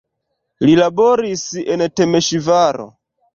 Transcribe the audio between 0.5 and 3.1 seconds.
Li laboris en Temeŝvaro.